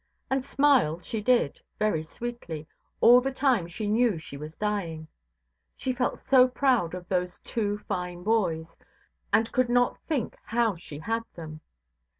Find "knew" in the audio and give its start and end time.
3.85-4.17